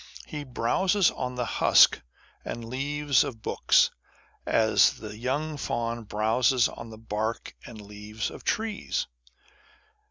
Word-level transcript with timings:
He 0.25 0.43
browses 0.45 1.11
on 1.11 1.35
the 1.35 1.45
husk 1.45 2.01
and 2.43 2.65
leaves 2.65 3.23
of 3.23 3.43
books, 3.43 3.91
as 4.47 4.93
the 4.93 5.15
young 5.15 5.57
fawn 5.57 6.05
browses 6.05 6.67
on 6.67 6.89
the 6.89 6.97
bark 6.97 7.55
and 7.67 7.79
leaves 7.79 8.31
of 8.31 8.43
trees. 8.43 9.05